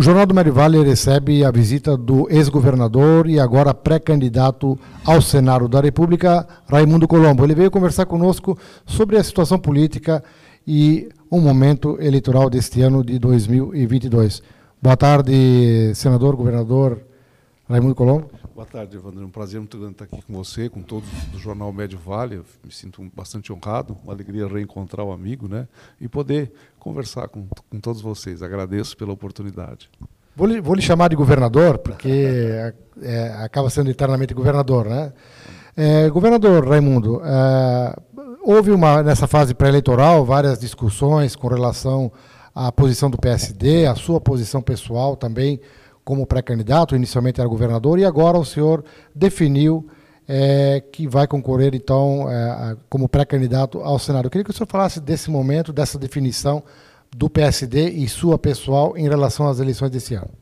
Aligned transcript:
O 0.00 0.02
Jornal 0.02 0.24
do 0.24 0.34
Médio 0.34 0.54
Vale 0.54 0.82
recebe 0.82 1.44
a 1.44 1.50
visita 1.50 1.94
do 1.94 2.26
ex-governador 2.30 3.28
e 3.28 3.38
agora 3.38 3.74
pré-candidato 3.74 4.78
ao 5.04 5.20
Senado 5.20 5.68
da 5.68 5.78
República, 5.78 6.48
Raimundo 6.66 7.06
Colombo. 7.06 7.44
Ele 7.44 7.54
veio 7.54 7.70
conversar 7.70 8.06
conosco 8.06 8.58
sobre 8.86 9.18
a 9.18 9.22
situação 9.22 9.58
política 9.58 10.24
e 10.66 11.10
o 11.30 11.38
momento 11.38 11.98
eleitoral 12.00 12.48
deste 12.48 12.80
ano 12.80 13.04
de 13.04 13.18
2022. 13.18 14.42
Boa 14.80 14.96
tarde, 14.96 15.92
senador, 15.94 16.34
governador 16.34 17.02
Raimundo 17.68 17.94
Colombo. 17.94 18.39
Boa 18.60 18.68
tarde, 18.68 18.94
Evandro. 18.94 19.22
É 19.22 19.24
um 19.24 19.30
prazer 19.30 19.58
muito 19.58 19.78
grande 19.78 19.92
estar 19.92 20.04
aqui 20.04 20.20
com 20.20 20.34
você, 20.34 20.68
com 20.68 20.82
todos 20.82 21.08
do 21.32 21.38
Jornal 21.38 21.72
Médio 21.72 21.98
Vale. 21.98 22.36
Eu 22.36 22.44
me 22.62 22.70
sinto 22.70 23.02
bastante 23.16 23.50
honrado, 23.50 23.96
uma 24.04 24.12
alegria 24.12 24.46
reencontrar 24.46 25.06
o 25.06 25.12
amigo, 25.12 25.48
né? 25.48 25.66
E 25.98 26.06
poder 26.06 26.52
conversar 26.78 27.28
com, 27.28 27.48
com 27.70 27.80
todos 27.80 28.02
vocês. 28.02 28.42
Agradeço 28.42 28.94
pela 28.98 29.12
oportunidade. 29.14 29.88
Vou 30.36 30.46
lhe, 30.46 30.60
vou 30.60 30.74
lhe 30.74 30.82
chamar 30.82 31.08
de 31.08 31.16
governador, 31.16 31.78
porque 31.78 32.10
é, 32.10 32.74
é, 33.00 33.32
acaba 33.42 33.70
sendo 33.70 33.88
eternamente 33.88 34.34
governador, 34.34 34.84
né? 34.84 35.10
É, 35.74 36.10
governador 36.10 36.68
Raimundo, 36.68 37.22
é, 37.24 37.96
houve 38.42 38.72
uma, 38.72 39.02
nessa 39.02 39.26
fase 39.26 39.54
pré-eleitoral 39.54 40.22
várias 40.22 40.58
discussões 40.58 41.34
com 41.34 41.48
relação 41.48 42.12
à 42.54 42.70
posição 42.70 43.08
do 43.08 43.16
PSD, 43.16 43.86
a 43.86 43.94
sua 43.94 44.20
posição 44.20 44.60
pessoal 44.60 45.16
também 45.16 45.58
como 46.10 46.26
pré-candidato, 46.26 46.96
inicialmente 46.96 47.40
era 47.40 47.48
governador, 47.48 47.96
e 48.00 48.04
agora 48.04 48.36
o 48.36 48.44
senhor 48.44 48.84
definiu 49.14 49.86
é, 50.26 50.82
que 50.92 51.06
vai 51.06 51.24
concorrer, 51.28 51.72
então, 51.72 52.28
é, 52.28 52.76
como 52.88 53.08
pré-candidato 53.08 53.78
ao 53.78 53.96
Senado. 53.96 54.24
Eu 54.24 54.30
queria 54.30 54.42
que 54.44 54.50
o 54.50 54.52
senhor 54.52 54.66
falasse 54.66 55.00
desse 55.00 55.30
momento, 55.30 55.72
dessa 55.72 55.96
definição 55.96 56.64
do 57.16 57.30
PSD 57.30 57.90
e 57.90 58.08
sua 58.08 58.36
pessoal 58.36 58.96
em 58.96 59.08
relação 59.08 59.46
às 59.46 59.60
eleições 59.60 59.92
desse 59.92 60.14
ano. 60.14 60.32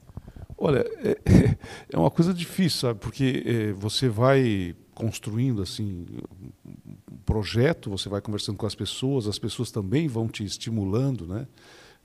Olha, 0.56 0.86
é, 1.04 1.18
é 1.92 1.98
uma 1.98 2.10
coisa 2.10 2.32
difícil, 2.32 2.88
sabe? 2.88 2.98
Porque 2.98 3.44
é, 3.44 3.72
você 3.72 4.08
vai 4.08 4.74
construindo 4.94 5.60
assim 5.60 6.06
um 7.12 7.16
projeto, 7.26 7.90
você 7.90 8.08
vai 8.08 8.22
conversando 8.22 8.56
com 8.56 8.64
as 8.64 8.74
pessoas, 8.74 9.26
as 9.26 9.38
pessoas 9.38 9.70
também 9.70 10.08
vão 10.08 10.28
te 10.28 10.42
estimulando, 10.42 11.26
né? 11.26 11.46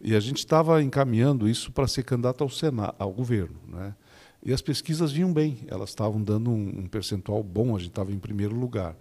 E 0.06 0.18
a 0.18 0.20
gente 0.20 0.40
estava 0.40 0.84
encaminhando 0.84 1.48
isso 1.48 1.72
para 1.72 1.88
ser 1.88 2.04
candidato 2.04 2.44
ao 2.44 2.50
Senado, 2.50 2.94
ao 3.00 3.09
governo. 3.09 3.56
Né? 3.66 3.96
E 4.45 4.52
as 4.52 4.62
pesquisas 4.62 5.14
vinham 5.14 5.32
bem, 5.32 5.60
elas 5.68 5.92
estavam 5.92 6.22
dando 6.22 6.52
um, 6.52 6.80
um 6.80 6.88
percentual 6.88 7.42
bom, 7.42 7.73
a 7.73 7.80
gente 7.80 7.92
estava 7.92 8.12
em 8.12 8.20
primeiro 8.20 8.54
lugar. 8.54 8.98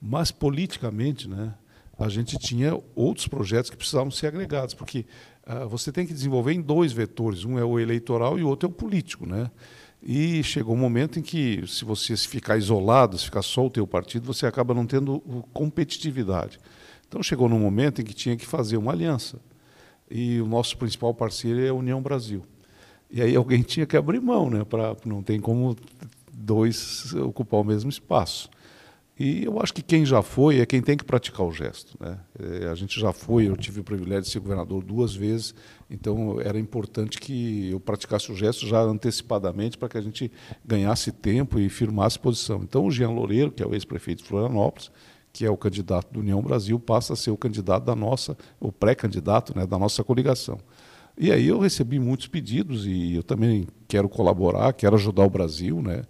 Mas, 0.00 0.30
politicamente, 0.30 1.28
né, 1.28 1.52
a 1.98 2.08
gente 2.08 2.38
tinha 2.38 2.80
outros 2.94 3.26
projetos 3.26 3.70
que 3.70 3.76
precisavam 3.76 4.12
ser 4.12 4.28
agregados, 4.28 4.72
porque 4.72 5.04
uh, 5.48 5.68
você 5.68 5.90
tem 5.90 6.06
que 6.06 6.14
desenvolver 6.14 6.52
em 6.52 6.60
dois 6.60 6.92
vetores, 6.92 7.44
um 7.44 7.58
é 7.58 7.64
o 7.64 7.80
eleitoral 7.80 8.38
e 8.38 8.44
o 8.44 8.48
outro 8.48 8.68
é 8.68 8.70
o 8.70 8.72
político. 8.72 9.26
Né? 9.26 9.50
E 10.00 10.44
chegou 10.44 10.76
um 10.76 10.78
momento 10.78 11.18
em 11.18 11.22
que, 11.22 11.66
se 11.66 11.84
você 11.84 12.16
ficar 12.16 12.56
isolado, 12.56 13.18
se 13.18 13.24
ficar 13.24 13.42
só 13.42 13.66
o 13.66 13.70
teu 13.70 13.84
partido, 13.84 14.24
você 14.24 14.46
acaba 14.46 14.72
não 14.72 14.86
tendo 14.86 15.18
competitividade. 15.52 16.60
Então 17.08 17.20
chegou 17.20 17.48
num 17.48 17.58
momento 17.58 18.00
em 18.00 18.04
que 18.04 18.14
tinha 18.14 18.36
que 18.36 18.46
fazer 18.46 18.76
uma 18.76 18.92
aliança 18.92 19.40
e 20.10 20.40
o 20.40 20.46
nosso 20.46 20.76
principal 20.76 21.12
parceiro 21.14 21.60
é 21.60 21.68
a 21.68 21.74
União 21.74 22.00
Brasil. 22.00 22.42
E 23.10 23.22
aí 23.22 23.36
alguém 23.36 23.62
tinha 23.62 23.86
que 23.86 23.96
abrir 23.96 24.20
mão, 24.20 24.50
né? 24.50 24.64
Para 24.64 24.96
não 25.04 25.22
tem 25.22 25.40
como 25.40 25.76
dois 26.32 27.14
ocupar 27.14 27.60
o 27.60 27.64
mesmo 27.64 27.90
espaço. 27.90 28.50
E 29.18 29.44
eu 29.44 29.58
acho 29.62 29.72
que 29.72 29.80
quem 29.80 30.04
já 30.04 30.20
foi 30.20 30.58
é 30.58 30.66
quem 30.66 30.82
tem 30.82 30.94
que 30.94 31.04
praticar 31.04 31.46
o 31.46 31.50
gesto. 31.50 31.96
Né? 31.98 32.18
É, 32.38 32.66
a 32.66 32.74
gente 32.74 33.00
já 33.00 33.14
foi, 33.14 33.48
eu 33.48 33.56
tive 33.56 33.80
o 33.80 33.84
privilégio 33.84 34.24
de 34.24 34.28
ser 34.28 34.40
governador 34.40 34.84
duas 34.84 35.14
vezes, 35.14 35.54
então 35.88 36.38
era 36.38 36.58
importante 36.58 37.18
que 37.18 37.70
eu 37.70 37.80
praticasse 37.80 38.30
o 38.30 38.36
gesto 38.36 38.66
já 38.66 38.82
antecipadamente 38.82 39.78
para 39.78 39.88
que 39.88 39.96
a 39.96 40.02
gente 40.02 40.30
ganhasse 40.62 41.10
tempo 41.12 41.58
e 41.58 41.70
firmasse 41.70 42.18
posição. 42.18 42.60
Então 42.62 42.84
o 42.84 42.90
Jean 42.90 43.08
Loureiro, 43.08 43.50
que 43.50 43.62
é 43.62 43.66
o 43.66 43.72
ex-prefeito 43.72 44.22
de 44.22 44.28
Florianópolis, 44.28 44.90
que 45.36 45.44
é 45.44 45.50
o 45.50 45.56
candidato 45.56 46.10
do 46.10 46.20
União 46.20 46.40
Brasil, 46.40 46.80
passa 46.80 47.12
a 47.12 47.16
ser 47.16 47.30
o 47.30 47.36
candidato 47.36 47.84
da 47.84 47.94
nossa, 47.94 48.34
o 48.58 48.72
pré-candidato 48.72 49.54
né, 49.54 49.66
da 49.66 49.78
nossa 49.78 50.02
coligação. 50.02 50.58
E 51.18 51.30
aí 51.30 51.48
eu 51.48 51.58
recebi 51.58 51.98
muitos 51.98 52.26
pedidos 52.26 52.86
e 52.86 53.16
eu 53.16 53.22
também 53.22 53.68
quero 53.86 54.08
colaborar, 54.08 54.72
quero 54.72 54.96
ajudar 54.96 55.24
o 55.26 55.28
Brasil, 55.28 55.82
né? 55.82 56.04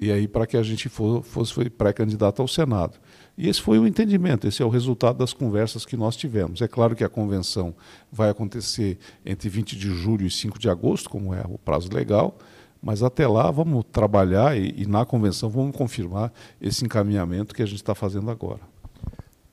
E 0.00 0.10
aí 0.10 0.26
para 0.26 0.46
que 0.46 0.56
a 0.56 0.62
gente 0.62 0.88
for, 0.88 1.22
fosse 1.22 1.68
pré-candidato 1.68 2.40
ao 2.40 2.48
Senado. 2.48 2.98
E 3.36 3.46
esse 3.46 3.60
foi 3.60 3.78
o 3.78 3.86
entendimento, 3.86 4.48
esse 4.48 4.62
é 4.62 4.64
o 4.64 4.70
resultado 4.70 5.18
das 5.18 5.34
conversas 5.34 5.84
que 5.84 5.94
nós 5.94 6.16
tivemos. 6.16 6.62
É 6.62 6.66
claro 6.66 6.96
que 6.96 7.04
a 7.04 7.10
convenção 7.10 7.74
vai 8.10 8.30
acontecer 8.30 8.98
entre 9.22 9.50
20 9.50 9.76
de 9.76 9.90
julho 9.90 10.26
e 10.26 10.30
5 10.30 10.58
de 10.58 10.70
agosto, 10.70 11.10
como 11.10 11.34
é 11.34 11.44
o 11.46 11.58
prazo 11.58 11.92
legal, 11.92 12.38
mas 12.82 13.02
até 13.02 13.28
lá 13.28 13.50
vamos 13.50 13.84
trabalhar 13.92 14.56
e, 14.56 14.82
e 14.82 14.86
na 14.86 15.04
convenção 15.04 15.48
vamos 15.48 15.76
confirmar 15.76 16.32
esse 16.60 16.84
encaminhamento 16.84 17.54
que 17.54 17.62
a 17.62 17.66
gente 17.66 17.76
está 17.76 17.94
fazendo 17.94 18.30
agora. 18.30 18.60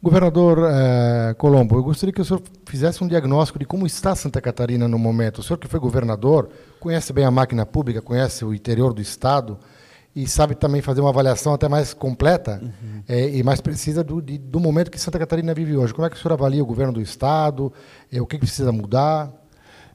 Governador 0.01 0.59
eh, 0.71 1.35
Colombo, 1.37 1.75
eu 1.75 1.83
gostaria 1.83 2.13
que 2.13 2.21
o 2.21 2.25
senhor 2.25 2.41
fizesse 2.65 3.03
um 3.03 3.07
diagnóstico 3.07 3.59
de 3.59 3.65
como 3.65 3.85
está 3.85 4.15
Santa 4.15 4.39
Catarina 4.39 4.87
no 4.87 4.97
momento. 4.97 5.39
O 5.39 5.43
senhor 5.43 5.57
que 5.59 5.67
foi 5.67 5.77
governador, 5.77 6.49
conhece 6.79 7.11
bem 7.11 7.25
a 7.25 7.31
máquina 7.31 7.65
pública, 7.65 8.01
conhece 8.01 8.45
o 8.45 8.53
interior 8.53 8.93
do 8.93 9.01
Estado 9.01 9.59
e 10.15 10.25
sabe 10.25 10.55
também 10.55 10.81
fazer 10.81 11.01
uma 11.01 11.09
avaliação 11.09 11.53
até 11.53 11.67
mais 11.67 11.93
completa 11.93 12.61
uhum. 12.63 13.03
eh, 13.09 13.37
e 13.37 13.43
mais 13.43 13.59
precisa 13.59 14.01
do, 14.01 14.21
de, 14.21 14.37
do 14.37 14.59
momento 14.59 14.89
que 14.89 14.99
Santa 14.99 15.19
Catarina 15.19 15.53
vive 15.53 15.75
hoje. 15.75 15.93
Como 15.93 16.07
é 16.07 16.09
que 16.09 16.15
o 16.15 16.19
senhor 16.19 16.33
avalia 16.33 16.63
o 16.63 16.65
governo 16.65 16.93
do 16.93 17.01
Estado? 17.01 17.71
Eh, 18.09 18.21
o 18.21 18.25
que, 18.25 18.37
que 18.37 18.45
precisa 18.45 18.71
mudar? 18.71 19.31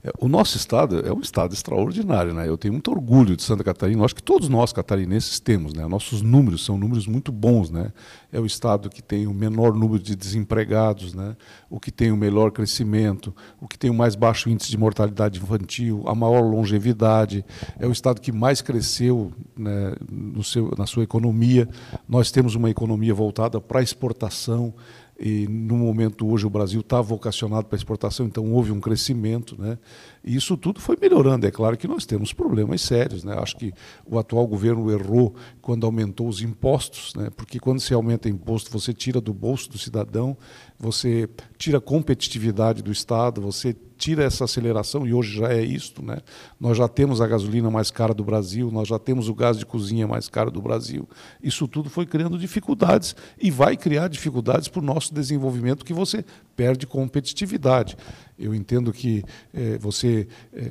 É, 0.04 0.12
o 0.20 0.28
nosso 0.28 0.58
estado 0.58 1.00
é 1.00 1.10
um 1.10 1.20
estado 1.20 1.54
extraordinário, 1.54 2.34
né? 2.34 2.46
Eu 2.46 2.58
tenho 2.58 2.74
muito 2.74 2.90
orgulho 2.90 3.34
de 3.34 3.42
Santa 3.42 3.64
Catarina. 3.64 4.04
Acho 4.04 4.14
que 4.14 4.22
todos 4.22 4.50
nós 4.50 4.70
catarinenses 4.70 5.40
temos, 5.40 5.72
né? 5.72 5.86
Nossos 5.86 6.20
números 6.20 6.62
são 6.62 6.76
números 6.76 7.06
muito 7.06 7.32
bons, 7.32 7.70
né? 7.70 7.90
É 8.30 8.38
o 8.38 8.44
estado 8.44 8.90
que 8.90 9.02
tem 9.02 9.26
o 9.26 9.32
menor 9.32 9.72
número 9.72 10.02
de 10.02 10.14
desempregados, 10.14 11.14
né? 11.14 11.34
O 11.70 11.80
que 11.80 11.90
tem 11.90 12.12
o 12.12 12.16
melhor 12.18 12.50
crescimento, 12.50 13.34
o 13.58 13.66
que 13.66 13.78
tem 13.78 13.90
o 13.90 13.94
mais 13.94 14.14
baixo 14.14 14.50
índice 14.50 14.70
de 14.70 14.76
mortalidade 14.76 15.40
infantil, 15.40 16.04
a 16.06 16.14
maior 16.14 16.42
longevidade. 16.42 17.42
É 17.78 17.86
o 17.86 17.92
estado 17.92 18.20
que 18.20 18.30
mais 18.30 18.60
cresceu 18.60 19.32
né, 19.56 19.94
no 20.10 20.44
seu, 20.44 20.70
na 20.76 20.84
sua 20.84 21.04
economia. 21.04 21.66
Nós 22.06 22.30
temos 22.30 22.54
uma 22.54 22.68
economia 22.68 23.14
voltada 23.14 23.58
para 23.58 23.82
exportação 23.82 24.74
e 25.18 25.46
no 25.46 25.76
momento 25.76 26.26
hoje 26.26 26.44
o 26.46 26.50
Brasil 26.50 26.80
está 26.80 27.00
vocacionado 27.00 27.66
para 27.66 27.76
exportação, 27.76 28.26
então 28.26 28.52
houve 28.52 28.72
um 28.72 28.80
crescimento, 28.80 29.60
né? 29.60 29.78
E 30.24 30.34
isso 30.34 30.56
tudo 30.56 30.80
foi 30.80 30.96
melhorando. 31.00 31.46
É 31.46 31.50
claro 31.50 31.76
que 31.76 31.86
nós 31.86 32.04
temos 32.04 32.32
problemas 32.32 32.80
sérios, 32.82 33.22
né? 33.22 33.34
Acho 33.38 33.56
que 33.56 33.72
o 34.04 34.18
atual 34.18 34.46
governo 34.46 34.90
errou 34.90 35.34
quando 35.62 35.86
aumentou 35.86 36.28
os 36.28 36.42
impostos, 36.42 37.14
né? 37.14 37.30
Porque 37.36 37.60
quando 37.60 37.80
se 37.80 37.94
aumenta 37.94 38.28
imposto, 38.28 38.70
você 38.70 38.92
tira 38.92 39.20
do 39.20 39.32
bolso 39.32 39.70
do 39.70 39.78
cidadão, 39.78 40.36
você 40.84 41.28
tira 41.56 41.78
a 41.78 41.80
competitividade 41.80 42.82
do 42.82 42.92
Estado, 42.92 43.40
você 43.40 43.74
tira 43.96 44.22
essa 44.22 44.44
aceleração, 44.44 45.06
e 45.06 45.14
hoje 45.14 45.38
já 45.38 45.48
é 45.50 45.62
isto, 45.62 46.04
né? 46.04 46.18
nós 46.60 46.76
já 46.76 46.86
temos 46.86 47.22
a 47.22 47.26
gasolina 47.26 47.70
mais 47.70 47.90
cara 47.90 48.12
do 48.12 48.22
Brasil, 48.22 48.70
nós 48.70 48.86
já 48.88 48.98
temos 48.98 49.28
o 49.28 49.34
gás 49.34 49.56
de 49.56 49.64
cozinha 49.64 50.06
mais 50.06 50.28
caro 50.28 50.50
do 50.50 50.60
Brasil. 50.60 51.08
Isso 51.42 51.66
tudo 51.66 51.88
foi 51.88 52.04
criando 52.04 52.38
dificuldades 52.38 53.16
e 53.40 53.50
vai 53.50 53.78
criar 53.78 54.08
dificuldades 54.08 54.68
para 54.68 54.80
o 54.80 54.84
nosso 54.84 55.14
desenvolvimento, 55.14 55.86
que 55.86 55.94
você 55.94 56.22
perde 56.54 56.86
competitividade. 56.86 57.96
Eu 58.38 58.54
entendo 58.54 58.92
que 58.92 59.24
é, 59.54 59.78
você. 59.78 60.28
É, 60.52 60.70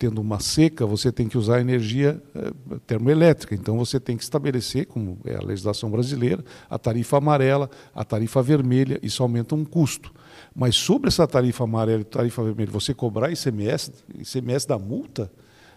tendo 0.00 0.18
uma 0.18 0.40
seca, 0.40 0.86
você 0.86 1.12
tem 1.12 1.28
que 1.28 1.36
usar 1.36 1.60
energia 1.60 2.22
é, 2.34 2.78
termoelétrica. 2.86 3.54
Então 3.54 3.76
você 3.76 4.00
tem 4.00 4.16
que 4.16 4.22
estabelecer, 4.22 4.86
como 4.86 5.18
é 5.26 5.36
a 5.36 5.42
legislação 5.42 5.90
brasileira, 5.90 6.42
a 6.70 6.78
tarifa 6.78 7.18
amarela, 7.18 7.68
a 7.94 8.02
tarifa 8.02 8.42
vermelha, 8.42 8.98
isso 9.02 9.22
aumenta 9.22 9.54
um 9.54 9.62
custo. 9.62 10.10
Mas 10.56 10.74
sobre 10.74 11.08
essa 11.08 11.26
tarifa 11.26 11.64
amarela 11.64 12.00
e 12.00 12.04
tarifa 12.04 12.42
vermelha, 12.42 12.70
você 12.72 12.94
cobrar 12.94 13.30
ICMS, 13.30 13.92
ICMS 14.18 14.66
da 14.66 14.78
multa, 14.78 15.30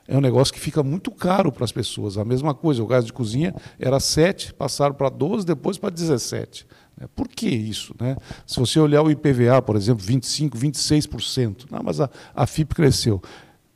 é 0.07 0.17
um 0.17 0.21
negócio 0.21 0.53
que 0.53 0.59
fica 0.59 0.81
muito 0.81 1.11
caro 1.11 1.51
para 1.51 1.65
as 1.65 1.73
pessoas. 1.73 2.17
A 2.17 2.23
mesma 2.23 2.53
coisa, 2.53 2.81
o 2.81 2.87
gás 2.87 3.03
de 3.03 3.11
cozinha 3.11 3.53
era 3.77 3.99
7, 3.99 4.53
passaram 4.53 4.95
para 4.95 5.09
12, 5.09 5.45
depois 5.45 5.77
para 5.77 5.89
17. 5.89 6.65
Né? 6.97 7.07
Por 7.13 7.27
que 7.27 7.49
isso? 7.49 7.93
Né? 7.99 8.15
Se 8.47 8.57
você 8.57 8.79
olhar 8.79 9.01
o 9.01 9.11
IPVA, 9.11 9.61
por 9.61 9.75
exemplo, 9.75 10.05
25%, 10.05 10.51
26%. 10.51 11.65
Não, 11.69 11.83
mas 11.83 11.99
a, 11.99 12.09
a 12.33 12.47
FIP 12.47 12.73
cresceu. 12.73 13.21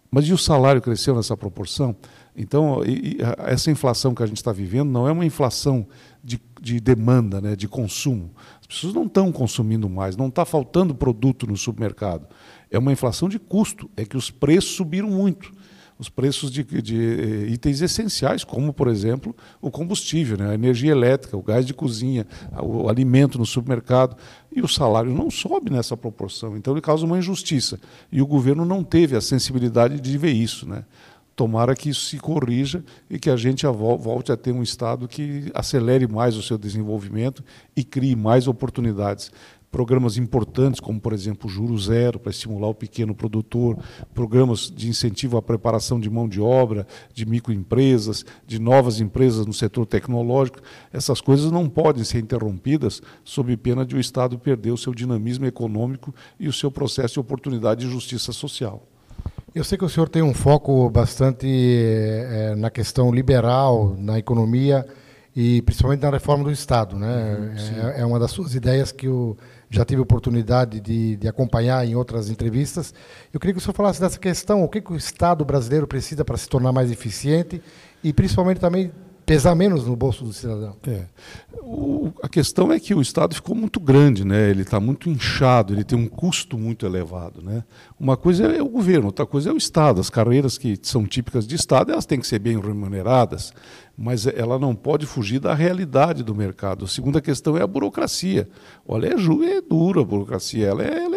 Mas 0.09 0.25
e 0.25 0.33
o 0.33 0.38
salário 0.38 0.81
cresceu 0.81 1.15
nessa 1.15 1.36
proporção? 1.36 1.95
Então, 2.36 2.83
e, 2.86 2.92
e 2.92 3.18
essa 3.39 3.71
inflação 3.71 4.13
que 4.13 4.24
a 4.24 4.25
gente 4.25 4.38
está 4.38 4.51
vivendo 4.51 4.89
não 4.89 5.07
é 5.07 5.12
uma 5.12 5.25
inflação 5.25 5.88
de, 6.24 6.39
de 6.62 6.80
demanda, 6.80 7.42
né, 7.42 7.56
de 7.56 7.68
consumo. 7.68 8.31
As 8.62 8.68
pessoas 8.68 8.94
não 8.94 9.06
estão 9.06 9.31
consumindo 9.31 9.89
mais, 9.89 10.15
não 10.15 10.27
está 10.27 10.45
faltando 10.45 10.94
produto 10.94 11.48
no 11.48 11.57
supermercado. 11.57 12.27
É 12.69 12.77
uma 12.77 12.92
inflação 12.92 13.27
de 13.27 13.39
custo, 13.39 13.89
é 13.98 14.06
que 14.06 14.18
os 14.18 14.30
preços 14.30 14.71
subiram 14.71 15.09
muito. 15.09 15.51
Os 16.00 16.10
preços 16.10 16.52
de, 16.52 16.64
de 16.64 16.96
eh, 16.96 17.48
itens 17.50 17.82
essenciais, 17.82 18.44
como, 18.44 18.72
por 18.72 18.88
exemplo, 18.88 19.36
o 19.60 19.72
combustível, 19.72 20.38
né? 20.38 20.52
a 20.52 20.54
energia 20.54 20.92
elétrica, 20.92 21.36
o 21.36 21.42
gás 21.42 21.66
de 21.66 21.74
cozinha, 21.74 22.26
o 22.62 22.88
alimento 22.88 23.38
no 23.40 23.46
supermercado. 23.46 24.16
E 24.56 24.62
o 24.62 24.68
salário 24.68 25.12
não 25.12 25.30
sobe 25.30 25.72
nessa 25.72 25.98
proporção. 25.98 26.56
Então, 26.56 26.74
ele 26.74 26.82
causa 26.82 27.06
uma 27.06 27.18
injustiça. 27.18 27.80
E 28.12 28.22
o 28.22 28.28
governo 28.28 28.64
não 28.64 28.84
teve 28.84 29.16
a 29.16 29.22
sensibilidade 29.22 30.00
de 30.00 30.18
ver 30.18 30.32
isso. 30.32 30.68
Né? 30.68 30.84
Tomara 31.36 31.76
que 31.76 31.90
isso 31.90 32.06
se 32.06 32.18
corrija 32.18 32.84
e 33.10 33.20
que 33.20 33.30
a 33.30 33.36
gente 33.36 33.66
volte 33.68 34.32
a 34.32 34.38
ter 34.38 34.52
um 34.52 34.64
Estado 34.64 35.08
que 35.08 35.52
acelere 35.54 36.08
mais 36.08 36.36
o 36.36 36.42
seu 36.42 36.58
desenvolvimento 36.58 37.44
e 37.76 37.84
crie 37.84 38.16
mais 38.16 38.48
oportunidades. 38.48 39.32
Programas 39.72 40.18
importantes, 40.18 40.80
como, 40.80 41.00
por 41.00 41.12
exemplo, 41.14 41.48
o 41.48 41.50
Juro 41.50 41.78
Zero, 41.78 42.19
para 42.19 42.30
estimular 42.30 42.69
o 42.69 42.74
pequeno 42.74 43.14
produtor, 43.14 43.78
programas 44.14 44.72
de 44.74 44.88
incentivo 44.88 45.38
à 45.38 45.42
preparação 45.42 46.00
de 46.00 46.10
mão 46.10 46.28
de 46.28 46.40
obra, 46.40 46.88
de 47.14 47.25
microempresas, 47.25 48.25
de 48.46 48.60
novas 48.60 49.02
empresas 49.02 49.46
no 49.46 49.54
setor 49.54 49.86
tecnológico. 49.86 50.60
Essas 50.92 51.19
coisas 51.19 51.52
não 51.52 51.68
podem 51.68 52.04
ser 52.04 52.19
interrompidas 52.19 53.02
sob 53.24 53.56
pena 53.58 53.86
de 53.86 53.96
o 53.96 54.00
Estado 54.00 54.40
perder 54.40 54.72
o 54.72 54.78
seu 54.78 54.94
dinamismo 54.94 55.46
econômico 55.46 56.16
e 56.40 56.48
o 56.48 56.54
seu 56.54 56.72
processo 56.72 57.16
de 57.16 57.20
oportunidade 57.20 57.81
de 57.81 57.92
justiça 57.92 58.31
social. 58.31 58.84
Eu 59.54 59.63
sei 59.63 59.78
que 59.78 59.86
o 59.86 59.90
senhor 59.90 60.08
tem 60.08 60.22
um 60.22 60.34
foco 60.34 60.90
bastante 60.90 61.48
é, 61.48 62.56
na 62.56 62.70
questão 62.70 63.12
liberal, 63.12 63.96
na 63.98 64.20
economia 64.20 64.86
e 65.36 65.62
principalmente 65.62 66.02
na 66.02 66.10
reforma 66.10 66.44
do 66.44 66.52
Estado. 66.52 66.96
Né? 66.96 67.38
Uhum, 67.40 67.88
é, 67.90 68.02
é, 68.02 68.06
uma 68.06 68.20
das 68.20 68.31
suas 68.31 68.54
ideias 68.54 68.92
que 68.92 69.08
eu 69.08 69.38
já 69.69 69.84
tive 69.84 70.02
oportunidade 70.02 70.80
de, 70.80 71.18
de, 71.18 71.28
acompanhar 71.28 71.86
em 71.86 71.96
outras 71.96 72.30
entrevistas. 72.30 72.94
Eu 73.34 73.40
queria 73.40 73.54
que 73.54 73.60
o 73.60 73.62
senhor 73.62 73.74
falasse 73.74 74.00
dessa 74.00 74.18
questão, 74.18 74.64
o 74.64 74.69
que, 74.69 74.81
que 74.81 74.94
o 74.94 74.96
Estado 74.96 75.44
brasileiro 75.44 75.86
precisa 75.86 76.24
para 76.24 76.38
se 76.38 76.48
tornar 76.48 76.72
mais 76.72 76.92
eficiente 76.92 77.62
e 78.04 78.14
principalmente 78.14 78.60
também 78.60 78.92
pesar 79.27 79.53
menos 79.56 79.85
no 79.85 79.94
bolso 79.94 80.24
do 80.24 80.31
cidadão. 80.31 80.77
É. 80.88 81.03
O, 81.62 82.13
a 82.24 82.29
questão 82.29 82.71
é 82.71 82.79
que 82.79 82.95
o 82.95 83.01
Estado 83.01 83.35
ficou 83.35 83.53
muito 83.53 83.77
grande, 83.77 84.24
né? 84.24 84.50
ele 84.50 84.62
está 84.62 84.79
muito 84.79 85.09
inchado, 85.09 85.74
ele 85.74 85.83
tem 85.83 86.00
um 86.00 86.07
custo 86.07 86.57
muito 86.57 86.85
elevado. 86.85 87.41
Né? 87.41 87.62
Uma 88.00 88.15
coisa 88.15 88.45
é 88.45 88.62
o 88.62 88.69
governo, 88.69 89.07
outra 89.07 89.25
coisa 89.25 89.50
é 89.50 89.53
o 89.53 89.57
Estado. 89.57 90.00
As 90.00 90.09
carreiras 90.09 90.57
que 90.57 90.79
são 90.81 91.06
típicas 91.06 91.45
de 91.45 91.56
Estado, 91.56 91.91
elas 91.91 92.06
têm 92.06 92.21
que 92.21 92.25
ser 92.25 92.39
bem 92.39 92.57
remuneradas, 92.57 93.51
mas 93.97 94.25
ela 94.25 94.57
não 94.57 94.74
pode 94.74 95.06
fugir 95.06 95.39
da 95.39 95.53
realidade 95.53 96.24
do 96.24 96.33
mercado. 96.33 96.85
A 96.85 96.88
segunda 96.88 97.19
questão 97.19 97.57
é 97.57 97.62
a 97.62 97.68
burocracia. 97.68 98.47
Olha, 98.88 99.07
é, 99.07 99.57
é 99.57 99.62
dura 99.62 100.01
a 100.01 100.06
burocracia, 100.06 100.68
ela, 100.68 100.83
é, 100.83 101.03
ela, 101.03 101.17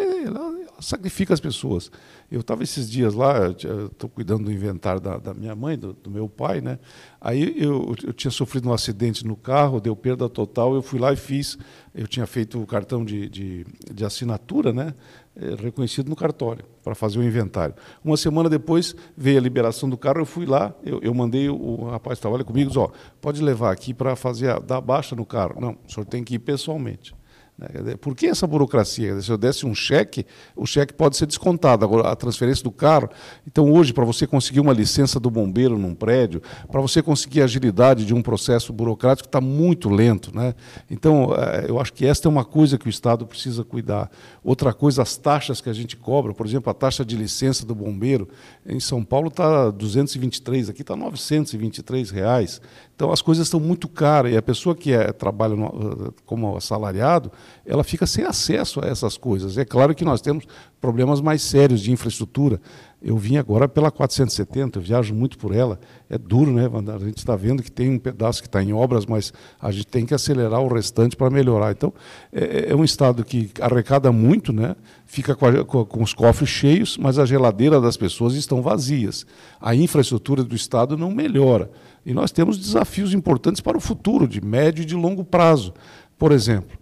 sacrifica 0.81 1.33
as 1.33 1.39
pessoas. 1.39 1.91
Eu 2.29 2.41
estava 2.41 2.63
esses 2.63 2.89
dias 2.89 3.13
lá, 3.13 3.49
estou 3.49 4.09
cuidando 4.09 4.45
do 4.45 4.51
inventário 4.51 4.99
da, 4.99 5.17
da 5.17 5.33
minha 5.33 5.55
mãe, 5.55 5.77
do, 5.77 5.93
do, 5.93 6.09
meu 6.09 6.27
pai, 6.27 6.61
né? 6.61 6.79
Aí 7.19 7.55
eu, 7.57 7.95
eu 8.03 8.13
tinha 8.13 8.31
sofrido 8.31 8.69
um 8.69 8.73
acidente 8.73 9.25
no 9.25 9.35
carro, 9.35 9.79
deu 9.79 9.95
perda 9.95 10.27
total, 10.27 10.73
eu 10.73 10.81
fui 10.81 10.99
lá 10.99 11.13
e 11.13 11.15
fiz, 11.15 11.57
eu 11.93 12.07
tinha 12.07 12.25
feito 12.25 12.61
o 12.61 12.65
cartão 12.65 13.05
de, 13.05 13.29
de, 13.29 13.65
de 13.93 14.05
assinatura, 14.05 14.73
né? 14.73 14.93
É, 15.33 15.55
reconhecido 15.55 16.09
no 16.09 16.15
cartório, 16.15 16.65
para 16.83 16.93
fazer 16.93 17.17
o 17.17 17.23
inventário. 17.23 17.73
Uma 18.03 18.17
semana 18.17 18.49
depois 18.49 18.93
veio 19.15 19.37
a 19.37 19.41
liberação 19.41 19.89
do 19.89 19.97
carro, 19.97 20.19
eu 20.19 20.25
fui 20.25 20.45
lá, 20.45 20.73
eu, 20.83 20.99
eu 21.01 21.13
mandei 21.13 21.47
o, 21.47 21.55
o 21.55 21.89
rapaz 21.89 22.17
que 22.17 22.21
trabalha 22.21 22.43
comigo, 22.43 22.67
disse, 22.67 22.79
ó, 22.79 22.89
pode 23.21 23.41
levar 23.41 23.71
aqui 23.71 23.93
para 23.93 24.15
fazer 24.17 24.49
a, 24.49 24.59
dar 24.59 24.81
baixa 24.81 25.15
no 25.15 25.25
carro. 25.25 25.59
Não, 25.59 25.77
o 25.87 25.91
senhor 25.91 26.05
tem 26.05 26.21
que 26.21 26.35
ir 26.35 26.39
pessoalmente. 26.39 27.13
Né? 27.61 27.95
Por 27.95 28.15
que 28.15 28.27
essa 28.27 28.47
burocracia? 28.47 29.21
Se 29.21 29.31
eu 29.31 29.37
desse 29.37 29.65
um 29.65 29.75
cheque, 29.75 30.25
o 30.55 30.65
cheque 30.65 30.93
pode 30.93 31.15
ser 31.17 31.25
descontado. 31.25 31.85
Agora, 31.85 32.09
a 32.09 32.15
transferência 32.15 32.63
do 32.63 32.71
carro. 32.71 33.09
Então, 33.45 33.71
hoje, 33.71 33.93
para 33.93 34.03
você 34.03 34.25
conseguir 34.25 34.59
uma 34.59 34.73
licença 34.73 35.19
do 35.19 35.29
bombeiro 35.29 35.77
num 35.77 35.93
prédio, 35.93 36.41
para 36.71 36.81
você 36.81 37.01
conseguir 37.01 37.41
a 37.41 37.45
agilidade 37.45 38.05
de 38.05 38.13
um 38.13 38.21
processo 38.21 38.73
burocrático, 38.73 39.27
está 39.27 39.39
muito 39.39 39.89
lento. 39.89 40.35
Né? 40.35 40.55
Então, 40.89 41.33
é, 41.35 41.69
eu 41.69 41.79
acho 41.79 41.93
que 41.93 42.05
esta 42.05 42.27
é 42.27 42.29
uma 42.29 42.45
coisa 42.45 42.77
que 42.77 42.87
o 42.87 42.89
Estado 42.89 43.25
precisa 43.25 43.63
cuidar. 43.63 44.09
Outra 44.43 44.73
coisa, 44.73 45.01
as 45.01 45.15
taxas 45.17 45.61
que 45.61 45.69
a 45.69 45.73
gente 45.73 45.95
cobra, 45.95 46.33
por 46.33 46.45
exemplo, 46.45 46.69
a 46.69 46.73
taxa 46.73 47.05
de 47.05 47.15
licença 47.15 47.65
do 47.65 47.75
bombeiro, 47.75 48.27
em 48.65 48.79
São 48.79 49.03
Paulo 49.03 49.27
está 49.27 49.69
223, 49.69 50.69
aqui 50.69 50.81
está 50.81 50.95
923 50.95 52.09
reais. 52.09 52.61
Então, 52.95 53.11
as 53.11 53.21
coisas 53.21 53.47
estão 53.47 53.59
muito 53.59 53.87
caras 53.87 54.31
e 54.31 54.37
a 54.37 54.41
pessoa 54.41 54.75
que 54.75 54.93
é, 54.93 55.11
trabalha 55.11 55.55
no, 55.55 56.13
como 56.25 56.55
assalariado, 56.55 57.31
ela 57.65 57.83
fica 57.83 58.05
sem 58.05 58.25
acesso 58.25 58.83
a 58.83 58.87
essas 58.87 59.17
coisas. 59.17 59.57
É 59.57 59.65
claro 59.65 59.93
que 59.93 60.05
nós 60.05 60.21
temos 60.21 60.45
problemas 60.79 61.21
mais 61.21 61.41
sérios 61.41 61.81
de 61.81 61.91
infraestrutura. 61.91 62.59
Eu 63.01 63.17
vim 63.17 63.37
agora 63.37 63.67
pela 63.67 63.89
470, 63.89 64.77
eu 64.77 64.83
viajo 64.83 65.13
muito 65.13 65.37
por 65.37 65.55
ela. 65.55 65.79
É 66.09 66.17
duro, 66.17 66.51
né? 66.51 66.69
A 66.93 66.99
gente 66.99 67.17
está 67.17 67.35
vendo 67.35 67.63
que 67.63 67.71
tem 67.71 67.89
um 67.89 67.97
pedaço 67.97 68.41
que 68.41 68.47
está 68.47 68.61
em 68.61 68.73
obras, 68.73 69.05
mas 69.05 69.33
a 69.59 69.71
gente 69.71 69.87
tem 69.87 70.05
que 70.05 70.13
acelerar 70.13 70.61
o 70.61 70.67
restante 70.67 71.15
para 71.15 71.29
melhorar. 71.29 71.71
Então, 71.71 71.93
é, 72.31 72.69
é, 72.69 72.75
um 72.75 72.83
estado 72.83 73.23
que 73.23 73.49
arrecada 73.59 74.11
muito, 74.11 74.53
né? 74.53 74.75
fica 75.11 75.35
com, 75.35 75.45
a, 75.45 75.65
com, 75.65 76.01
os 76.01 76.13
cofres 76.13 76.49
cheios, 76.49 76.97
mas 76.97 77.19
a 77.19 77.25
geladeira 77.25 77.81
das 77.81 77.97
pessoas 77.97 78.33
estão 78.33 78.61
vazias. 78.61 79.25
A 79.59 79.75
infraestrutura 79.75 80.41
do 80.41 80.55
estado 80.55 80.95
não 80.95 81.11
melhora. 81.11 81.69
E 82.05 82.13
nós 82.13 82.31
temos 82.31 82.57
desafios 82.57 83.13
importantes 83.13 83.59
para 83.59 83.77
o 83.77 83.81
futuro, 83.81 84.25
de 84.25 84.39
médio 84.39 84.83
e 84.83 84.85
de 84.85 84.95
longo 84.95 85.25
prazo. 85.25 85.73
Por 86.17 86.31
exemplo, 86.31 86.77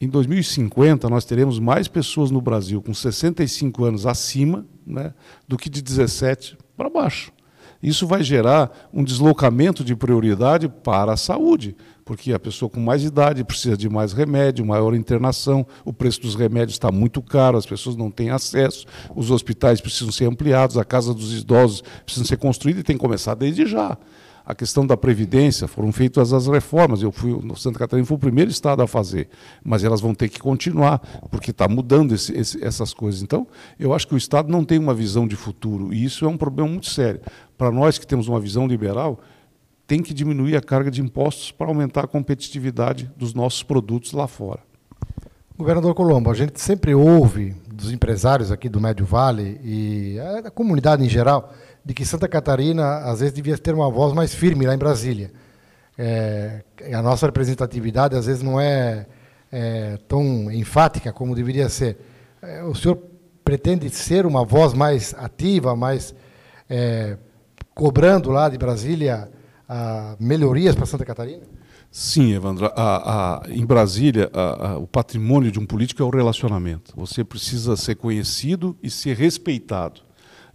em 0.00 0.08
2050, 0.08 1.10
nós 1.10 1.26
teremos 1.26 1.58
mais 1.58 1.86
pessoas 1.86 2.30
no 2.30 2.40
Brasil 2.40 2.80
com 2.80 2.94
65 2.94 3.84
anos 3.84 4.06
acima 4.06 4.64
né, 4.86 5.12
do 5.46 5.58
que 5.58 5.68
de 5.68 5.82
17 5.82 6.56
para 6.74 6.88
baixo. 6.88 7.30
Isso 7.82 8.06
vai 8.06 8.22
gerar 8.22 8.88
um 8.92 9.04
deslocamento 9.04 9.84
de 9.84 9.94
prioridade 9.94 10.68
para 10.68 11.12
a 11.12 11.16
saúde, 11.16 11.76
porque 12.04 12.32
a 12.32 12.38
pessoa 12.38 12.68
com 12.70 12.80
mais 12.80 13.04
idade 13.04 13.44
precisa 13.44 13.76
de 13.76 13.88
mais 13.88 14.12
remédio, 14.12 14.64
maior 14.64 14.94
internação, 14.94 15.66
o 15.84 15.92
preço 15.92 16.22
dos 16.22 16.34
remédios 16.34 16.72
está 16.72 16.90
muito 16.90 17.20
caro, 17.22 17.58
as 17.58 17.66
pessoas 17.66 17.96
não 17.96 18.10
têm 18.10 18.30
acesso, 18.30 18.86
os 19.14 19.30
hospitais 19.30 19.80
precisam 19.80 20.12
ser 20.12 20.26
ampliados, 20.26 20.78
a 20.78 20.84
casa 20.84 21.12
dos 21.12 21.38
idosos 21.38 21.82
precisa 22.04 22.26
ser 22.26 22.36
construída 22.38 22.80
e 22.80 22.82
tem 22.82 22.96
que 22.96 23.02
começar 23.02 23.34
desde 23.34 23.66
já 23.66 23.98
a 24.50 24.54
questão 24.54 24.84
da 24.84 24.96
previdência, 24.96 25.68
foram 25.68 25.92
feitas 25.92 26.32
as 26.32 26.48
reformas. 26.48 27.02
Eu 27.02 27.12
fui 27.12 27.38
Santa 27.56 27.78
Catarina 27.78 28.04
foi 28.04 28.16
o 28.16 28.20
primeiro 28.20 28.50
estado 28.50 28.82
a 28.82 28.86
fazer, 28.86 29.28
mas 29.64 29.84
elas 29.84 30.00
vão 30.00 30.12
ter 30.12 30.28
que 30.28 30.40
continuar 30.40 30.98
porque 31.30 31.52
está 31.52 31.68
mudando 31.68 32.14
esse, 32.14 32.36
esse, 32.36 32.62
essas 32.64 32.92
coisas. 32.92 33.22
Então, 33.22 33.46
eu 33.78 33.94
acho 33.94 34.08
que 34.08 34.14
o 34.14 34.16
estado 34.16 34.50
não 34.50 34.64
tem 34.64 34.78
uma 34.78 34.92
visão 34.92 35.26
de 35.26 35.36
futuro 35.36 35.94
e 35.94 36.04
isso 36.04 36.24
é 36.24 36.28
um 36.28 36.36
problema 36.36 36.68
muito 36.68 36.90
sério. 36.90 37.20
Para 37.56 37.70
nós 37.70 37.96
que 37.96 38.06
temos 38.06 38.26
uma 38.26 38.40
visão 38.40 38.66
liberal, 38.66 39.20
tem 39.86 40.02
que 40.02 40.12
diminuir 40.12 40.56
a 40.56 40.60
carga 40.60 40.90
de 40.90 41.00
impostos 41.00 41.52
para 41.52 41.68
aumentar 41.68 42.04
a 42.04 42.08
competitividade 42.08 43.08
dos 43.16 43.32
nossos 43.32 43.62
produtos 43.62 44.12
lá 44.12 44.26
fora. 44.26 44.60
Governador 45.56 45.94
Colombo, 45.94 46.30
a 46.30 46.34
gente 46.34 46.60
sempre 46.60 46.94
ouve 46.94 47.54
dos 47.72 47.92
empresários 47.92 48.50
aqui 48.50 48.68
do 48.68 48.80
Médio 48.80 49.04
Vale 49.04 49.60
e 49.62 50.16
a 50.44 50.50
comunidade 50.50 51.04
em 51.04 51.08
geral 51.08 51.52
de 51.84 51.94
que 51.94 52.04
Santa 52.04 52.28
Catarina, 52.28 52.98
às 52.98 53.20
vezes, 53.20 53.34
devia 53.34 53.56
ter 53.56 53.74
uma 53.74 53.90
voz 53.90 54.12
mais 54.12 54.34
firme 54.34 54.66
lá 54.66 54.74
em 54.74 54.78
Brasília. 54.78 55.32
É, 55.96 56.62
a 56.92 57.02
nossa 57.02 57.26
representatividade, 57.26 58.16
às 58.16 58.26
vezes, 58.26 58.42
não 58.42 58.60
é, 58.60 59.06
é 59.50 59.98
tão 60.08 60.50
enfática 60.50 61.12
como 61.12 61.34
deveria 61.34 61.68
ser. 61.68 61.98
É, 62.42 62.62
o 62.62 62.74
senhor 62.74 62.98
pretende 63.44 63.88
ser 63.90 64.26
uma 64.26 64.44
voz 64.44 64.74
mais 64.74 65.14
ativa, 65.18 65.74
mais 65.74 66.14
é, 66.68 67.16
cobrando 67.74 68.30
lá 68.30 68.48
de 68.48 68.58
Brasília 68.58 69.30
a, 69.68 70.16
melhorias 70.20 70.74
para 70.74 70.86
Santa 70.86 71.04
Catarina? 71.04 71.42
Sim, 71.90 72.34
Evandro. 72.34 72.66
A, 72.66 73.42
a, 73.42 73.50
em 73.50 73.66
Brasília, 73.66 74.30
a, 74.32 74.78
o 74.78 74.86
patrimônio 74.86 75.50
de 75.50 75.58
um 75.58 75.66
político 75.66 76.02
é 76.02 76.04
o 76.04 76.10
relacionamento. 76.10 76.92
Você 76.96 77.24
precisa 77.24 77.76
ser 77.76 77.96
conhecido 77.96 78.76
e 78.82 78.88
ser 78.88 79.16
respeitado 79.16 80.02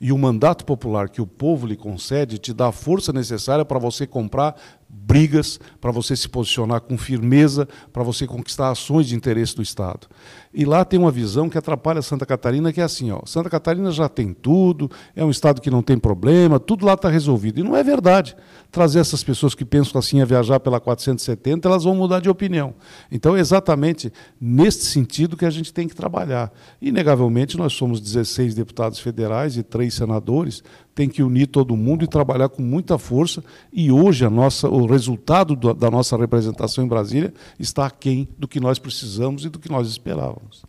e 0.05 0.12
o 0.12 0.17
mandato 0.19 0.63
popular 0.65 1.09
que 1.09 1.19
o 1.19 1.25
povo 1.25 1.65
lhe 1.65 1.75
concede 1.75 2.38
te 2.38 2.53
dá 2.53 2.67
a 2.67 2.71
força 2.71 3.12
necessária 3.12 3.65
para 3.65 3.79
você 3.79 4.05
comprar 4.05 4.55
brigas, 4.88 5.60
para 5.80 5.92
você 5.92 6.15
se 6.15 6.27
posicionar 6.27 6.82
com 6.82 6.98
firmeza, 6.98 7.68
para 7.94 8.04
você 8.04 8.25
conquistar 8.25 8.70
ações 8.70 9.08
de 9.08 9.15
interesse 9.15 9.56
do 9.56 9.62
Estado. 9.62 10.08
E 10.54 10.65
lá 10.65 10.86
tem 10.86 10.98
uma 11.00 11.12
visão 11.12 11.50
que 11.50 11.58
atrapalha 11.58 12.01
Santa 12.01 12.25
Catarina, 12.25 12.72
que 12.72 12.80
é 12.80 12.84
assim, 12.84 13.12
ó, 13.12 13.22
Santa 13.25 13.50
Catarina 13.50 13.92
já 13.92 14.08
tem 14.08 14.34
tudo, 14.34 14.89
é 15.15 15.24
um 15.24 15.30
estado 15.30 15.62
que 15.62 15.70
não 15.70 15.82
tem 15.82 15.98
problema, 15.98 16.60
tudo 16.60 16.86
lá 16.86 16.94
está 16.94 17.10
resolvido. 17.10 17.60
E 17.60 17.63
não 17.63 17.75
é 17.75 17.84
verdade. 17.84 18.36
Trazer 18.72 19.00
essas 19.00 19.24
pessoas 19.24 19.54
que 19.54 19.65
pensam 19.65 20.00
assim 20.00 20.22
a 20.22 20.25
viajar 20.25 20.60
pela 20.60 20.80
470, 20.80 21.68
elas 21.68 21.84
vão 21.84 21.94
mudar 21.94 22.22
de 22.22 22.30
opinião. 22.30 22.74
Então 23.12 23.36
é 23.36 23.39
exatamente 23.39 24.12
neste 24.39 24.86
sentido 24.86 25.36
que 25.36 25.46
a 25.46 25.50
gente 25.50 25.74
tem 25.74 25.88
que 25.88 25.96
trabalhar. 25.96 26.51
Inegavelmente, 26.82 27.58
nós 27.58 27.74
somos 27.74 28.00
16 28.00 28.56
deputados 28.56 29.00
federais 29.00 29.58
e 29.58 29.63
três 29.63 29.94
senadores, 29.94 30.63
tem 30.96 31.10
que 31.10 31.22
unir 31.22 31.48
todo 31.48 31.75
mundo 31.75 32.06
e 32.06 32.08
trabalhar 32.08 32.48
com 32.48 32.62
muita 32.62 32.98
força. 32.98 33.44
E 33.72 33.92
hoje 33.92 34.25
a 34.25 34.30
nossa, 34.30 34.70
o 34.70 34.86
resultado 34.86 35.56
da 35.74 35.92
nossa 35.92 36.16
representação 36.16 36.86
em 36.86 36.88
Brasília 36.88 37.34
está 37.60 37.86
aquém 37.86 38.28
do 38.40 38.48
que 38.48 38.62
nós 38.62 38.80
precisamos 38.80 39.44
e 39.44 39.50
do 39.50 39.60
que 39.60 39.70
nós 39.70 39.90
esperávamos. 39.90 40.64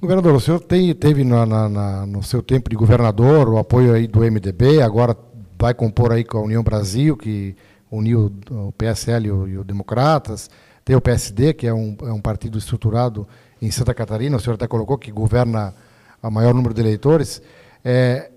Governador, 0.00 0.34
o 0.36 0.40
senhor 0.40 0.60
tem, 0.60 0.94
teve 0.94 1.24
na, 1.24 1.44
na, 1.44 1.68
na, 1.68 2.06
no 2.06 2.22
seu 2.22 2.40
tempo 2.40 2.70
de 2.70 2.76
governador 2.76 3.48
o 3.48 3.58
apoio 3.58 3.92
aí 3.92 4.06
do 4.06 4.20
MDB, 4.20 4.80
agora 4.80 5.16
vai 5.58 5.74
compor 5.74 6.12
aí 6.12 6.22
com 6.22 6.38
a 6.38 6.42
União 6.42 6.62
Brasil, 6.62 7.16
que 7.16 7.56
uniu 7.90 8.30
o 8.50 8.70
PSL 8.72 9.26
e 9.26 9.30
o, 9.30 9.48
e 9.48 9.58
o 9.58 9.64
Democratas, 9.64 10.50
tem 10.84 10.94
o 10.94 11.00
PSD, 11.00 11.54
que 11.54 11.66
é 11.66 11.74
um, 11.74 11.96
é 12.02 12.12
um 12.12 12.20
partido 12.20 12.58
estruturado 12.58 13.26
em 13.60 13.70
Santa 13.70 13.94
Catarina, 13.94 14.36
o 14.36 14.40
senhor 14.40 14.54
até 14.54 14.68
colocou 14.68 14.98
que 14.98 15.10
governa 15.10 15.74
a 16.22 16.30
maior 16.30 16.52
número 16.54 16.74
de 16.74 16.80
eleitores. 16.80 17.40
É, 17.82 18.30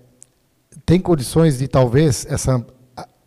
tem 0.84 1.00
condições 1.00 1.58
de 1.58 1.68
talvez 1.68 2.26
essa 2.28 2.64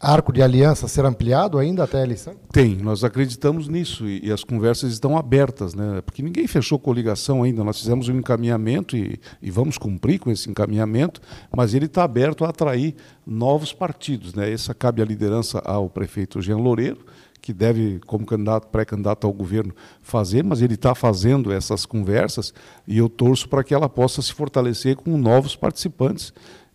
arco 0.02 0.34
de 0.34 0.42
aliança 0.42 0.88
ser 0.88 1.06
ampliado 1.06 1.60
ainda 1.60 1.84
até 1.84 2.00
a 2.00 2.04
eleição? 2.04 2.34
Tem, 2.52 2.76
nós 2.76 3.04
acreditamos 3.04 3.68
nisso 3.68 4.08
e, 4.08 4.28
e, 4.28 4.32
as 4.32 4.44
conversas 4.44 4.92
estão 4.92 5.16
abertas, 5.16 5.76
né? 5.76 6.02
porque 6.02 6.24
ninguém 6.24 6.48
fechou 6.48 6.80
coligação 6.80 7.44
ainda. 7.44 7.64
Nós 7.64 7.80
fizemos 7.80 8.10
um 8.10 8.18
encaminhamento 8.18 8.98
e, 8.98 9.20
e 9.42 9.52
vamos 9.52 9.78
cumprir 9.78 10.20
com 10.20 10.32
esse 10.32 10.50
encaminhamento, 10.50 11.22
mas 11.56 11.74
ele 11.74 11.86
está 11.86 12.04
aberto 12.04 12.44
a 12.44 12.50
atrair 12.50 12.96
novos 13.26 13.72
partidos. 13.72 14.34
Né? 14.34 14.52
Essa 14.52 14.74
cabe 14.74 15.02
a 15.02 15.06
liderança 15.06 15.60
ao 15.60 15.88
prefeito 15.90 16.42
Jean 16.42 16.58
Loureiro, 16.58 17.06
que 17.40 17.54
deve, 17.54 18.00
como 18.06 18.26
candidato, 18.26 18.68
pré-candidato 18.68 19.26
ao 19.26 19.34
governo, 19.34 19.74
fazer, 20.02 20.44
mas 20.44 20.62
ele 20.62 20.76
está 20.76 20.94
fazendo 20.94 21.52
essas 21.52 21.86
conversas 21.86 22.54
e 22.88 23.00
eu 23.00 23.10
torço 23.10 23.50
para 23.50 23.64
que 23.64 23.74
ela 23.74 23.90
possa 23.90 24.22
se 24.22 24.32
fortalecer 24.32 24.96
com 24.96 25.18
novos 25.18 25.56
participantes 25.56 26.32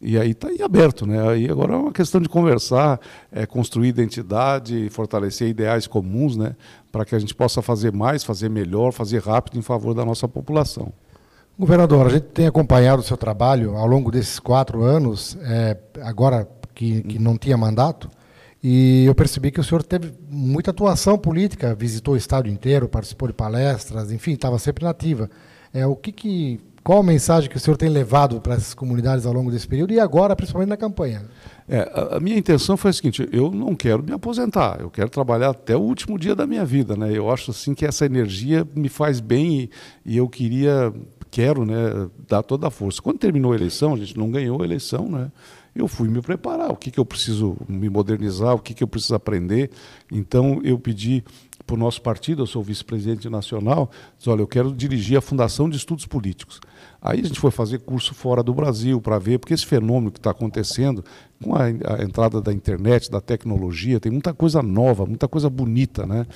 e 0.07 0.17
aí 0.17 0.31
está 0.31 0.47
aí 0.47 0.63
aberto, 0.63 1.05
né? 1.05 1.29
Aí 1.29 1.51
agora 1.51 1.75
é 1.75 1.77
uma 1.77 1.91
questão 1.91 2.21
de 2.21 2.29
conversar, 2.29 3.01
é, 3.33 3.45
construir 3.45 3.89
identidade, 3.89 4.89
fortalecer 4.89 5.49
ideais 5.49 5.89
comuns, 5.89 6.37
né? 6.37 6.55
Para 6.93 7.05
que 7.05 7.13
a 7.13 7.19
gente 7.19 7.35
possa 7.35 7.61
fazer 7.61 7.93
mais, 7.93 8.23
fazer 8.23 8.49
melhor, 8.49 8.93
fazer 8.93 9.21
rápido 9.21 9.59
em 9.59 9.63
favor 9.63 9.95
da 9.95 10.05
nossa 10.05 10.29
população. 10.29 10.93
Governador, 11.59 12.07
a 12.07 12.11
gente 12.11 12.27
tem 12.27 12.47
acompanhado 12.47 13.03
o 13.03 13.05
seu 13.05 13.17
trabalho 13.17 13.77
ao 13.77 13.87
longo 13.89 14.13
desses 14.13 14.39
quatro 14.39 14.85
anos, 14.85 15.37
é, 15.43 15.77
agora 16.01 16.49
que, 16.73 17.03
que 17.03 17.19
não 17.19 17.37
tinha 17.37 17.57
mandato, 17.57 18.09
e 18.63 19.05
eu 19.07 19.15
percebi 19.15 19.51
que 19.51 19.59
o 19.59 19.65
senhor 19.65 19.83
teve 19.83 20.13
muita 20.31 20.71
atuação 20.71 21.19
política, 21.19 21.75
visitou 21.75 22.15
o 22.15 22.17
estado 22.17 22.49
inteiro, 22.49 22.89
participou 22.89 23.27
de 23.27 23.35
palestras, 23.35 24.13
enfim, 24.13 24.35
estava 24.35 24.57
sempre 24.61 24.85
nativa. 24.85 25.29
É, 25.75 25.85
o 25.85 25.97
que, 25.97 26.13
que 26.13 26.61
qual 26.87 27.01
a 27.01 27.03
mensagem 27.03 27.51
que 27.51 27.57
o 27.57 27.59
senhor 27.59 27.77
tem 27.77 27.89
levado 27.89 28.41
para 28.41 28.55
essas 28.55 28.73
comunidades 28.73 29.27
ao 29.27 29.33
longo 29.33 29.51
desse 29.51 29.67
período 29.67 29.93
e 29.93 29.99
agora, 29.99 30.37
principalmente 30.37 30.69
na 30.69 30.77
campanha? 30.77 31.25
É, 31.69 31.81
a, 32.13 32.21
minha 32.21 32.39
intenção 32.39 32.77
foi 32.77 32.91
a 32.91 32.93
seguinte: 32.93 33.29
eu 33.33 33.51
não 33.51 33.75
quero 33.75 34.05
me 34.05 34.13
aposentar, 34.13 34.81
eu 34.81 34.89
quero 34.89 35.11
trabalhar 35.11 35.51
até 35.51 35.75
o 35.75 35.81
último 35.81 36.17
dia 36.17 36.33
da 36.33 36.47
minha 36.47 36.65
vida. 36.65 36.97
Né? 36.97 37.11
Eu 37.13 37.29
acho 37.29 37.51
assim 37.51 37.75
que 37.75 37.85
essa 37.85 38.07
energia 38.07 38.65
me 38.73 38.89
faz 38.89 39.19
bem 39.19 39.63
e, 39.63 39.71
e 40.05 40.17
eu 40.17 40.29
queria, 40.29 40.95
quero 41.29 41.65
né, 41.65 42.09
dar 42.29 42.45
toda 42.45 42.69
a 42.69 42.71
força. 42.71 43.03
Quando 43.03 43.19
terminou 43.19 43.51
a 43.51 43.57
eleição, 43.57 43.93
a 43.93 43.97
gente 43.97 44.17
não 44.17 44.31
ganhou 44.31 44.63
a 44.63 44.65
eleição, 44.65 45.09
né? 45.11 45.33
eu 45.79 45.87
fui 45.87 46.09
me 46.09 46.23
preparar, 46.23 46.71
o 46.71 46.77
que, 46.77 46.91
que 46.91 46.99
eu 46.99 47.05
preciso 47.05 47.57
me 47.69 47.89
modernizar, 47.89 48.55
o 48.55 48.59
que, 48.59 48.73
que 48.73 48.83
eu 48.83 48.89
preciso 48.89 49.15
aprender. 49.15 49.71
Então 50.11 50.61
eu 50.65 50.79
pedi 50.79 51.23
para 51.67 51.75
o 51.75 51.79
nosso 51.79 52.01
partido, 52.01 52.43
eu 52.43 52.47
sou 52.47 52.63
vice-presidente 52.63 53.29
nacional, 53.29 53.91
disse, 54.17 54.31
olha, 54.31 54.41
eu 54.41 54.47
quero 54.47 54.73
dirigir 54.73 55.19
a 55.19 55.21
Fundação 55.21 55.69
de 55.69 55.77
Estudos 55.77 56.07
Políticos. 56.07 56.61
Aí 57.01 57.21
a 57.21 57.25
gente 57.25 57.39
foi 57.39 57.51
fazer 57.51 57.81
curso 57.81 58.15
fora 58.15 58.43
do 58.43 58.53
Brasil 58.53 59.01
para 59.01 59.19
ver, 59.19 59.39
porque 59.39 59.55
esse 59.55 59.67
fenômeno 59.67 60.11
que 60.11 60.19
está 60.19 60.31
acontecendo, 60.31 61.05
com 61.43 61.55
a, 61.55 61.65
a, 61.65 62.03
entrada 62.03 62.41
da 62.41 62.53
internet, 62.53 63.11
da 63.11 63.21
tecnologia, 63.21 64.01
tem 64.01 64.11
muita 64.11 64.33
coisa 64.33 64.63
nova, 64.63 65.05
muita 65.05 65.29
coisa 65.29 65.51
bonita. 65.51 66.07
Né? 66.07 66.27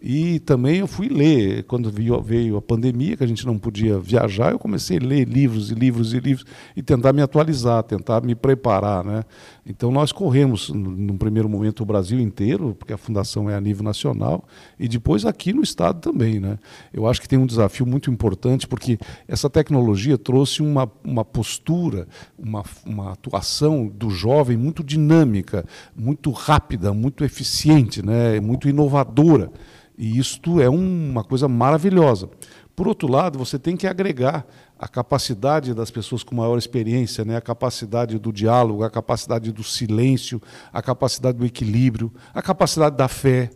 E 0.00 0.38
também 0.40 0.78
eu 0.78 0.86
fui 0.86 1.08
ler, 1.08 1.64
quando 1.64 1.90
veio, 1.90 2.20
veio 2.22 2.56
a 2.56 2.62
pandemia, 2.62 3.16
que 3.16 3.24
a 3.24 3.26
gente 3.26 3.46
não 3.46 3.58
podia 3.58 3.98
viajar, 3.98 4.52
eu 4.52 4.58
comecei 4.58 4.98
a 4.98 5.02
ler 5.02 5.26
livros 5.26 5.70
e 5.70 5.74
livros 5.74 6.12
e 6.12 6.20
livros 6.20 6.44
e 6.76 6.82
tentar 6.82 7.12
me 7.12 7.22
atualizar, 7.22 7.82
tentar 7.82 8.22
me 8.22 8.34
preparar. 8.34 9.04
Né? 9.04 9.24
Então 9.64 9.90
nós 9.90 10.12
corremos, 10.12 10.68
num 10.70 11.16
primeiro 11.16 11.48
momento, 11.48 11.82
o 11.82 11.86
Brasil 11.86 12.20
inteiro, 12.20 12.74
porque 12.78 12.92
a 12.92 12.98
fundação 12.98 13.48
é 13.48 13.54
a 13.54 13.60
nível 13.60 13.82
nacional, 13.82 14.44
e 14.78 14.88
depois 14.88 15.24
aqui 15.24 15.52
no 15.52 15.62
Estado 15.62 16.00
também. 16.00 16.38
Né? 16.38 16.58
Eu 16.92 17.06
acho 17.06 17.20
que 17.20 17.28
tem 17.28 17.38
um 17.38 17.46
desafio 17.46 17.86
muito 17.86 18.10
importante, 18.10 18.68
porque 18.68 18.98
essa 19.26 19.48
tecnologia 19.48 20.09
trouxe 20.18 20.62
uma, 20.62 20.90
uma 21.04 21.24
postura, 21.24 22.06
uma, 22.38 22.64
uma 22.84 23.12
atuação 23.12 23.86
do 23.86 24.10
jovem 24.10 24.56
muito 24.56 24.82
dinâmica, 24.82 25.64
muito 25.96 26.30
rápida, 26.30 26.92
muito 26.92 27.24
eficiente, 27.24 28.04
né? 28.04 28.40
muito 28.40 28.68
inovadora. 28.68 29.50
E 29.96 30.18
isto 30.18 30.60
é 30.60 30.68
uma 30.68 31.22
coisa 31.22 31.46
maravilhosa. 31.46 32.30
Por 32.74 32.88
outro 32.88 33.06
lado, 33.10 33.38
você 33.38 33.58
tem 33.58 33.76
que 33.76 33.86
agregar 33.86 34.46
a 34.78 34.88
capacidade 34.88 35.74
das 35.74 35.90
pessoas 35.90 36.22
com 36.22 36.34
maior 36.34 36.56
experiência, 36.56 37.24
né? 37.24 37.36
a 37.36 37.40
capacidade 37.40 38.18
do 38.18 38.32
diálogo, 38.32 38.82
a 38.82 38.90
capacidade 38.90 39.52
do 39.52 39.62
silêncio, 39.62 40.40
a 40.72 40.80
capacidade 40.80 41.36
do 41.36 41.44
equilíbrio, 41.44 42.10
a 42.32 42.40
capacidade 42.40 42.96
da 42.96 43.08
fé 43.08 43.50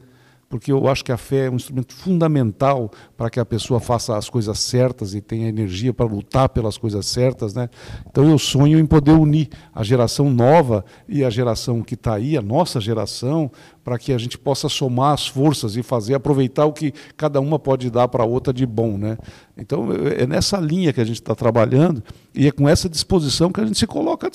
porque 0.54 0.70
eu 0.70 0.86
acho 0.86 1.04
que 1.04 1.10
a 1.10 1.16
fé 1.16 1.46
é 1.46 1.50
um 1.50 1.56
instrumento 1.56 1.92
fundamental 1.92 2.88
para 3.16 3.28
que 3.28 3.40
a 3.40 3.44
pessoa 3.44 3.80
faça 3.80 4.16
as 4.16 4.30
coisas 4.30 4.56
certas 4.60 5.12
e 5.12 5.20
tenha 5.20 5.48
energia 5.48 5.92
para 5.92 6.06
lutar 6.06 6.48
pelas 6.48 6.78
coisas 6.78 7.06
certas. 7.06 7.54
Né? 7.54 7.68
Então 8.08 8.30
eu 8.30 8.38
sonho 8.38 8.78
em 8.78 8.86
poder 8.86 9.10
unir 9.10 9.48
a 9.74 9.82
geração 9.82 10.30
nova 10.30 10.84
e 11.08 11.24
a 11.24 11.28
geração 11.28 11.82
que 11.82 11.94
está 11.94 12.14
aí, 12.14 12.36
a 12.36 12.40
nossa 12.40 12.80
geração, 12.80 13.50
para 13.84 13.98
que 13.98 14.12
a 14.12 14.18
gente 14.18 14.38
possa 14.38 14.68
somar 14.68 15.12
as 15.12 15.26
forças 15.26 15.76
e 15.76 15.82
fazer 15.82 16.14
aproveitar 16.14 16.64
o 16.64 16.72
que 16.72 16.92
cada 17.16 17.38
uma 17.40 17.58
pode 17.58 17.90
dar 17.90 18.08
para 18.08 18.24
a 18.24 18.26
outra 18.26 18.52
de 18.52 18.64
bom, 18.64 18.96
né? 18.96 19.18
Então 19.56 19.88
é 20.18 20.26
nessa 20.26 20.58
linha 20.58 20.92
que 20.92 21.00
a 21.00 21.04
gente 21.04 21.20
está 21.20 21.34
trabalhando 21.34 22.02
e 22.34 22.48
é 22.48 22.50
com 22.50 22.66
essa 22.66 22.88
disposição 22.88 23.52
que 23.52 23.60
a 23.60 23.66
gente 23.66 23.78
se 23.78 23.86
coloca 23.86 24.30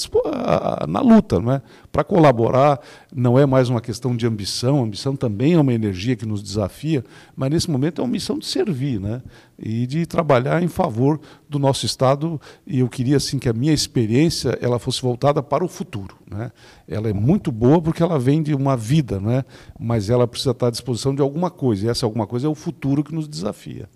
na 0.87 1.01
luta, 1.01 1.39
não 1.39 1.53
é? 1.53 1.61
Para 1.91 2.03
colaborar 2.03 2.79
não 3.13 3.39
é 3.39 3.45
mais 3.45 3.69
uma 3.69 3.81
questão 3.81 4.15
de 4.15 4.27
ambição, 4.27 4.83
ambição 4.83 5.15
também 5.15 5.53
é 5.53 5.59
uma 5.59 5.73
energia 5.73 6.15
que 6.15 6.25
nos 6.25 6.43
desafia, 6.43 7.03
mas 7.35 7.49
nesse 7.49 7.71
momento 7.71 8.01
é 8.01 8.03
uma 8.03 8.11
missão 8.11 8.37
de 8.37 8.45
servir, 8.45 8.99
né? 8.99 9.21
E 9.61 9.85
de 9.85 10.05
trabalhar 10.05 10.63
em 10.63 10.67
favor 10.67 11.19
do 11.47 11.59
nosso 11.59 11.85
estado. 11.85 12.39
E 12.65 12.79
eu 12.79 12.89
queria 12.89 13.17
assim 13.17 13.37
que 13.37 13.49
a 13.49 13.53
minha 13.53 13.73
experiência 13.73 14.57
ela 14.61 14.79
fosse 14.79 15.01
voltada 15.01 15.41
para 15.43 15.63
o 15.63 15.67
futuro 15.67 16.19
né? 16.29 16.51
Ela 16.87 17.09
é 17.09 17.13
muito 17.13 17.51
boa 17.51 17.81
porque 17.81 18.03
ela 18.03 18.19
vem 18.19 18.43
de 18.43 18.53
uma 18.53 18.77
vida 18.77 19.19
né? 19.19 19.43
Mas 19.79 20.09
ela 20.09 20.27
precisa 20.27 20.51
estar 20.51 20.67
à 20.67 20.71
disposição 20.71 21.13
de 21.13 21.21
alguma 21.21 21.49
coisa 21.49 21.87
e 21.87 21.89
essa 21.89 22.05
alguma 22.05 22.27
coisa 22.27 22.47
é 22.47 22.49
o 22.49 22.55
futuro 22.55 23.03
que 23.03 23.13
nos 23.13 23.27
desafia. 23.27 23.89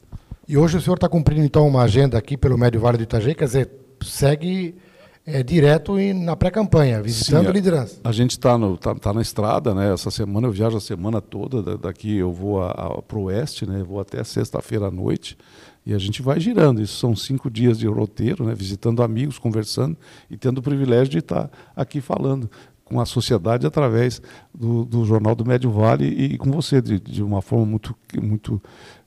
E 0.48 0.58
hoje 0.58 0.78
o 0.78 0.82
senhor 0.82 0.96
está 0.96 1.08
cumprindo 1.08 1.44
então 1.44 1.68
uma 1.68 1.84
agenda 1.84 2.18
aqui 2.18 2.36
pelo 2.36 2.58
Médio 2.58 2.82
Vale 2.82 2.98
do 2.98 3.04
Itajaí? 3.04 3.36
Quer 3.36 3.46
dizer 3.46 3.72
segue 4.02 4.76
é, 5.26 5.42
direto 5.42 6.00
e 6.00 6.14
na 6.14 6.36
pré-campanha, 6.36 7.02
visitando 7.02 7.44
Sim, 7.44 7.50
a, 7.50 7.54
liderança. 7.54 8.00
A 8.04 8.12
gente 8.12 8.32
está 8.32 8.58
tá, 8.78 8.96
tá 8.96 9.14
na 9.14 9.22
estrada, 9.22 9.74
né? 9.74 9.94
Essa 9.94 10.12
semana 10.12 10.48
eu 10.48 10.52
viajo 10.52 10.76
a 10.76 10.82
semana 10.82 11.22
toda, 11.22 11.78
daqui 11.78 12.18
eu 12.18 12.32
vou 12.32 12.62
para 13.08 13.18
o 13.18 13.24
oeste, 13.24 13.66
né? 13.66 13.84
Vou 13.84 14.00
até 14.00 14.24
sexta-feira 14.24 14.88
à 14.88 14.92
noite 14.92 15.38
e 15.86 15.94
a 15.94 15.98
gente 15.98 16.22
vai 16.22 16.40
girando. 16.40 16.82
Isso 16.82 16.98
são 16.98 17.16
cinco 17.16 17.50
dias 17.50 17.80
de 17.80 17.88
roteiro, 17.88 18.46
né? 18.46 18.54
Visitando 18.54 19.02
amigos, 19.02 19.40
conversando 19.40 19.98
e 20.30 20.38
tendo 20.38 20.58
o 20.58 20.62
privilégio 20.62 21.10
de 21.10 21.20
estar 21.20 21.50
aqui 21.76 22.02
falando 22.02 22.50
com 22.94 23.02
a 23.02 23.06
sociedade 23.06 23.66
através 23.66 24.22
do, 24.54 24.86
do 24.86 25.04
Jornal 25.04 25.34
do 25.34 25.44
Médio 25.44 25.72
Vale 25.72 26.06
e 26.06 26.38
com 26.38 26.52
você 26.52 26.80
de, 26.80 27.00
de 27.00 27.24
uma 27.24 27.42
forma 27.42 27.66
muito, 27.66 27.96
muito 28.22 28.62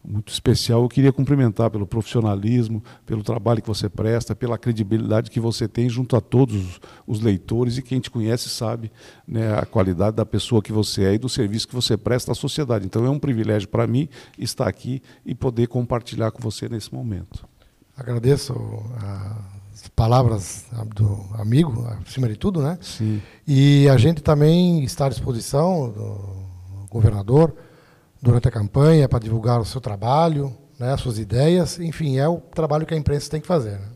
muito 0.05 0.33
especial. 0.33 0.83
Eu 0.83 0.89
queria 0.89 1.13
cumprimentar 1.13 1.69
pelo 1.69 1.87
profissionalismo, 1.87 2.83
pelo 3.05 3.25
trabalho 3.25 3.61
que 3.61 3.67
você 3.67 3.89
presta, 3.89 4.37
pela 4.37 4.57
credibilidade 4.57 5.31
que 5.31 5.41
você 5.41 5.67
tem 5.67 5.89
junto 5.89 6.17
a 6.17 6.21
todos 6.21 6.81
os 7.07 7.21
leitores 7.21 7.77
e 7.77 7.83
quem 7.83 7.99
te 7.99 8.09
conhece 8.09 8.49
sabe 8.49 8.93
né, 9.27 9.59
a 9.59 9.67
qualidade 9.67 10.17
da 10.17 10.25
pessoa 10.25 10.63
que 10.63 10.73
você 10.73 11.05
é 11.05 11.15
e 11.15 11.19
do 11.19 11.29
serviço 11.29 11.67
que 11.67 11.75
você 11.75 11.97
presta 11.97 12.31
à 12.31 12.35
sociedade. 12.37 12.87
Então 12.87 13.05
é 13.05 13.11
um 13.11 13.19
privilégio 13.19 13.69
para 13.69 13.87
mim 13.87 14.09
estar 14.39 14.69
aqui 14.69 15.03
e 15.25 15.35
poder 15.35 15.67
compartilhar 15.67 16.31
com 16.31 16.41
você 16.41 16.69
nesse 16.69 16.95
momento. 16.95 17.45
Agradeço 17.97 18.53
as 18.97 19.56
palavras 19.95 20.65
do 20.95 21.27
amigo, 21.35 21.87
acima 22.07 22.29
de 22.29 22.37
tudo, 22.37 22.63
né? 22.63 22.79
Sim. 22.81 23.21
E 23.47 23.89
a 23.89 23.97
gente 23.97 24.23
também 24.23 24.83
está 24.85 25.07
à 25.07 25.09
disposição 25.09 25.91
do 25.91 26.47
governador 26.91 27.55
durante 28.21 28.49
a 28.49 28.51
campanha 28.51 29.09
para 29.09 29.19
divulgar 29.19 29.61
o 29.61 29.65
seu 29.65 29.81
trabalho, 29.81 30.57
né, 30.79 30.93
as 30.93 31.01
suas 31.01 31.19
ideias. 31.19 31.79
Enfim, 31.79 32.19
é 32.19 32.29
o 32.29 32.39
trabalho 32.39 32.87
que 32.87 32.95
a 32.95 32.97
imprensa 32.97 33.31
tem 33.31 33.41
que 33.41 33.47
fazer. 33.47 33.79
Né? 33.79 33.89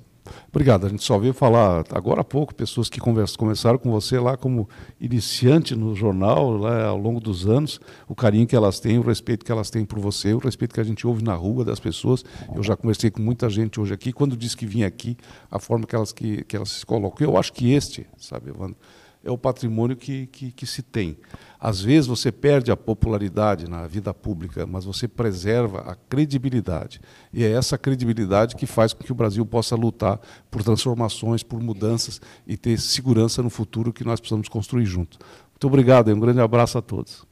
Obrigado. 0.48 0.86
A 0.86 0.88
gente 0.88 1.02
só 1.02 1.18
veio 1.18 1.32
falar 1.32 1.84
agora 1.90 2.20
há 2.20 2.24
pouco, 2.24 2.54
pessoas 2.54 2.88
que 2.88 3.00
conversa, 3.00 3.36
começaram 3.36 3.78
com 3.78 3.90
você 3.90 4.18
lá 4.18 4.36
como 4.36 4.68
iniciante 5.00 5.74
no 5.74 5.94
jornal, 5.94 6.56
lá 6.56 6.86
ao 6.86 6.98
longo 6.98 7.20
dos 7.20 7.46
anos, 7.46 7.80
o 8.08 8.14
carinho 8.14 8.46
que 8.46 8.56
elas 8.56 8.80
têm, 8.80 8.98
o 8.98 9.02
respeito 9.02 9.44
que 9.44 9.52
elas 9.52 9.70
têm 9.70 9.84
por 9.84 9.98
você, 9.98 10.32
o 10.32 10.38
respeito 10.38 10.74
que 10.74 10.80
a 10.80 10.84
gente 10.84 11.06
ouve 11.06 11.22
na 11.22 11.34
rua 11.34 11.64
das 11.64 11.80
pessoas. 11.80 12.24
Eu 12.54 12.62
já 12.62 12.76
conversei 12.76 13.10
com 13.10 13.22
muita 13.22 13.48
gente 13.48 13.80
hoje 13.80 13.94
aqui, 13.94 14.12
quando 14.12 14.36
disse 14.36 14.56
que 14.56 14.66
vinha 14.66 14.86
aqui, 14.86 15.16
a 15.50 15.58
forma 15.58 15.86
que 15.86 15.94
elas, 15.94 16.12
que, 16.12 16.44
que 16.44 16.56
elas 16.56 16.70
se 16.70 16.86
colocam. 16.86 17.26
Eu 17.26 17.36
acho 17.36 17.52
que 17.52 17.72
este, 17.72 18.06
sabe, 18.18 18.50
Evandro, 18.50 18.76
é 19.24 19.30
o 19.30 19.36
patrimônio 19.36 19.96
que, 19.96 20.26
que, 20.26 20.50
que, 20.50 20.66
se 20.66 20.82
tem. 20.82 21.16
Às 21.58 21.80
vezes 21.80 22.06
você 22.06 22.32
perde 22.32 22.70
a 22.70 22.76
popularidade 22.76 23.68
na 23.68 23.86
vida 23.86 24.14
pública, 24.14 24.66
mas 24.66 24.84
você 24.84 25.06
preserva 25.06 25.80
a 25.80 25.94
credibilidade. 25.94 27.00
E 27.32 27.44
é 27.44 27.50
essa 27.52 27.76
credibilidade 27.76 28.56
que 28.56 28.66
faz 28.66 28.94
com 28.94 29.04
que 29.04 29.12
o 29.12 29.14
Brasil 29.14 29.44
possa 29.44 29.76
lutar 29.76 30.18
por 30.50 30.62
transformações, 30.62 31.42
por 31.42 31.60
mudanças 31.60 32.20
e 32.46 32.56
ter 32.56 32.78
segurança 32.78 33.42
no 33.42 33.50
futuro 33.50 33.92
que 33.92 34.04
nós 34.04 34.20
precisamos 34.20 34.48
construir 34.48 34.86
juntos. 34.86 35.18
Muito 35.50 35.66
obrigado 35.66 36.10
e 36.10 36.14
um 36.14 36.20
grande 36.20 36.40
abraço 36.40 36.78
a 36.78 36.82
todos. 36.82 37.26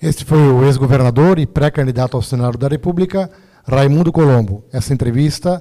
Este 0.00 0.24
foi 0.24 0.38
o 0.38 0.64
ex-governador 0.64 1.40
e 1.40 1.46
pré-candidato 1.46 2.16
ao 2.16 2.22
Senado 2.22 2.56
da 2.56 2.68
República, 2.68 3.28
Raimundo 3.66 4.12
Colombo. 4.12 4.64
Essa 4.72 4.94
entrevista 4.94 5.60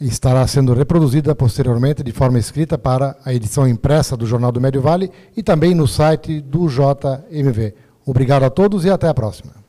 estará 0.00 0.46
sendo 0.46 0.74
reproduzida 0.74 1.34
posteriormente 1.34 2.02
de 2.02 2.12
forma 2.12 2.38
escrita 2.38 2.76
para 2.76 3.16
a 3.24 3.32
edição 3.32 3.66
impressa 3.66 4.16
do 4.16 4.26
Jornal 4.26 4.52
do 4.52 4.60
Médio 4.60 4.82
Vale 4.82 5.10
e 5.36 5.42
também 5.42 5.74
no 5.74 5.86
site 5.86 6.40
do 6.40 6.66
JMV. 6.68 7.74
Obrigado 8.04 8.42
a 8.44 8.50
todos 8.50 8.84
e 8.84 8.90
até 8.90 9.08
a 9.08 9.14
próxima. 9.14 9.63